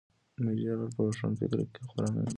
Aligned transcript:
د 0.35 0.37
میډیا 0.45 0.71
رول 0.77 0.91
په 0.95 1.01
روښانفکرۍ 1.07 1.65
کې 1.73 1.81
خورا 1.89 2.07
مهم 2.13 2.23
دی. 2.25 2.29